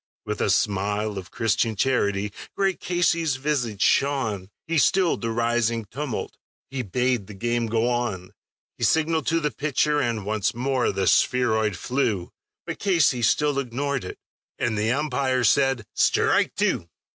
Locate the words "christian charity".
1.29-2.33